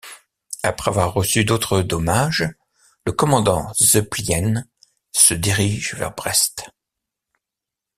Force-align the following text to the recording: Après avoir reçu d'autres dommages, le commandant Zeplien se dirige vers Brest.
Après 0.63 0.89
avoir 0.89 1.13
reçu 1.13 1.45
d'autres 1.45 1.83
dommages, 1.83 2.49
le 3.05 3.11
commandant 3.11 3.71
Zeplien 3.79 4.63
se 5.11 5.35
dirige 5.35 5.93
vers 5.93 6.15
Brest. 6.15 6.71